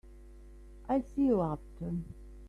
I'll 0.89 1.03
see 1.03 1.27
you 1.27 1.43
after. 1.43 1.91